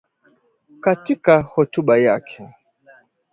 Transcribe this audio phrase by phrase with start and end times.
[0.81, 2.49] Katika hotuba yake